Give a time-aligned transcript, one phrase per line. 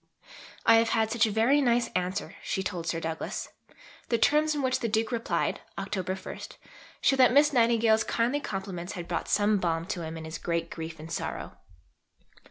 [0.65, 3.49] "I have had such a very nice answer," she told Sir Douglas.
[4.09, 6.25] The terms in which the Duke replied (Oct.
[6.25, 6.57] 1)
[7.01, 10.71] show that Miss Nightingale's kindly compliments had brought some balm to him in his "great
[10.71, 11.55] grief and sorrow."